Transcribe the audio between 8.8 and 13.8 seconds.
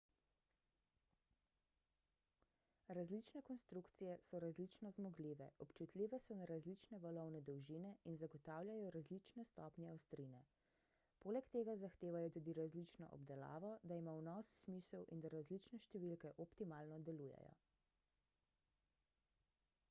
različne stopnje ostrine poleg tega zahtevajo tudi različno obdelavo